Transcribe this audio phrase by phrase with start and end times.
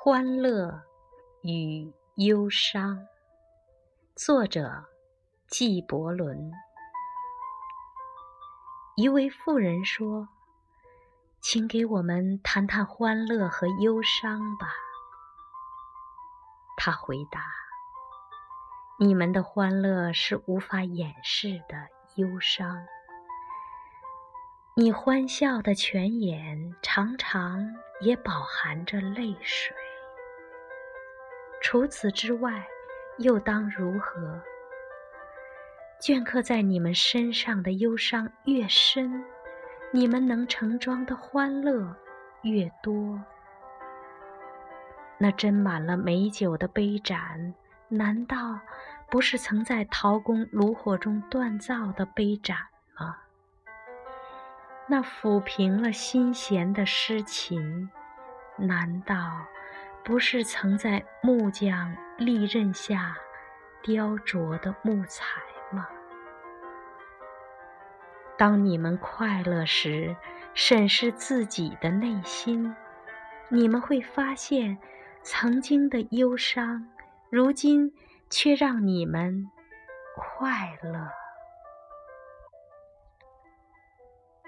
[0.00, 0.80] 欢乐
[1.42, 3.04] 与忧伤，
[4.14, 4.86] 作者
[5.48, 6.52] 纪伯伦。
[8.94, 10.28] 一位妇人说
[11.42, 14.68] ：“请给我们谈谈欢乐和忧伤吧。”
[16.78, 17.44] 他回答
[19.00, 22.86] ：“你们的欢乐是无法掩饰的忧伤。”
[24.76, 29.76] 你欢笑的泉眼，常常也饱含着泪水。
[31.70, 32.66] 除此之外，
[33.18, 34.40] 又当如何？
[36.00, 39.22] 镌刻在你们身上的忧伤越深，
[39.92, 41.94] 你们能盛装的欢乐
[42.40, 43.22] 越多。
[45.18, 47.52] 那斟满了美酒的杯盏，
[47.88, 48.58] 难道
[49.10, 52.56] 不是曾在陶工炉火中锻造的杯盏
[52.98, 53.14] 吗？
[54.86, 57.90] 那抚平了心弦的诗琴，
[58.56, 59.44] 难道
[60.04, 63.16] 不是曾在木匠利刃下
[63.82, 65.24] 雕琢的木材
[65.70, 65.86] 吗？
[68.38, 70.16] 当你们快乐时，
[70.54, 72.74] 审视自己的内心，
[73.48, 74.78] 你们会发现，
[75.22, 76.88] 曾经的忧伤，
[77.30, 77.92] 如今
[78.30, 79.50] 却让你们
[80.16, 81.10] 快乐。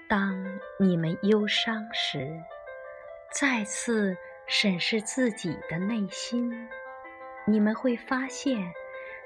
[0.09, 0.43] 当
[0.79, 2.41] 你们忧伤时，
[3.31, 4.17] 再次
[4.53, 6.67] 审视自己的内心，
[7.45, 8.69] 你们会发现，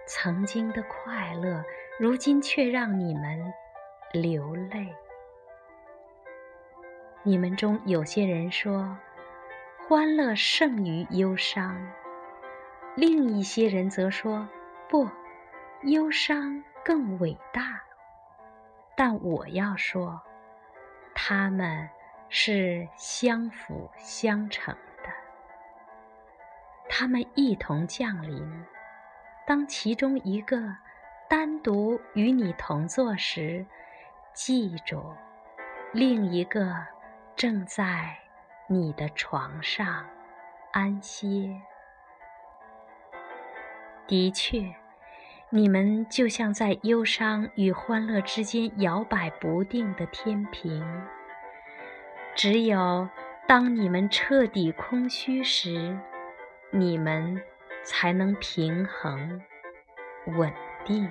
[0.06, 1.66] 曾经的快乐，
[1.98, 3.52] 如今却让你们
[4.14, 4.88] 流泪。
[7.23, 8.95] 你们中有些人说，
[9.88, 11.76] 欢乐胜于忧伤；
[12.95, 14.48] 另一些人则说，
[14.88, 15.10] 不，
[15.82, 17.82] 忧伤更伟大。
[18.95, 20.22] 但我要说。
[21.17, 21.89] 他们
[22.30, 24.76] 是相辅相成，
[26.98, 28.64] 他们一同降临。
[29.45, 30.73] 当其中一个
[31.30, 33.66] 单独与你同坐时，
[34.33, 35.14] 记住，
[35.92, 36.73] 另一个
[37.36, 38.16] 正在
[38.70, 40.05] 你的床上
[40.72, 41.61] 安歇。
[44.08, 44.73] 的确。
[45.50, 50.84] 你们就像在忧伤与欢乐之间摇摆不定的天平，
[52.36, 53.08] 只有
[53.48, 55.98] 当你们彻底空虚时，
[56.77, 57.41] 你们
[57.86, 59.41] 才能平衡、
[60.37, 60.53] 稳
[60.83, 61.09] 定。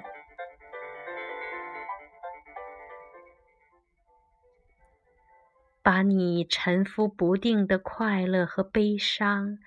[5.83, 9.59] 把你沉浮不定的快乐和悲伤，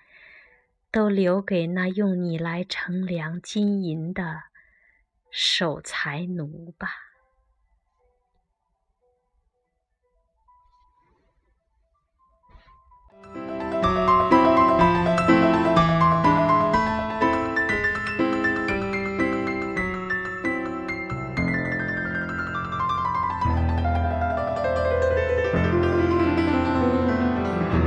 [0.91, 4.43] 都留给那用你来称量金银的。
[5.31, 7.06] 守财奴吧。